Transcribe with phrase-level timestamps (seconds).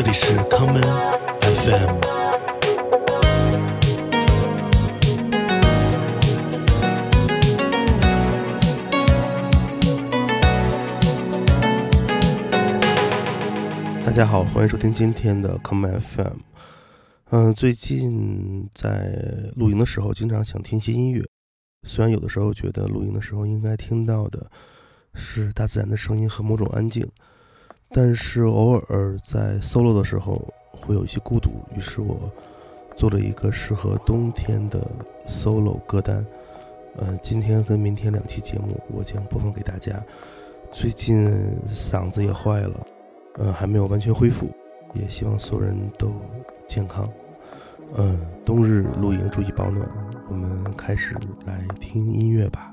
[0.00, 0.80] 这里是康门
[1.40, 1.98] FM。
[14.04, 16.36] 大家好，欢迎收听今天的康门 FM。
[17.30, 21.24] 嗯，最近在露营的时候，经常想听一些音乐。
[21.82, 24.48] 虽然有的时候觉得露营的时候应该听到的
[25.14, 27.04] 是大自然的声音和某种安静，
[27.90, 30.42] 但是偶尔在 solo 的时候
[30.72, 31.50] 会有一些孤独。
[31.76, 32.30] 于是我
[32.96, 34.86] 做了一个适合冬天的
[35.26, 36.24] solo 歌单。
[36.96, 40.02] 呃，今天跟明天两期节目，我将播放给大家。
[40.72, 41.30] 最近
[41.68, 42.86] 嗓子也坏了，
[43.34, 44.50] 呃，还没有完全恢复，
[44.94, 46.12] 也希望所有人都
[46.66, 47.08] 健康。
[47.94, 49.88] 嗯，冬日露营注意保暖。
[50.28, 51.16] 我们开始
[51.46, 52.72] 来听音乐吧。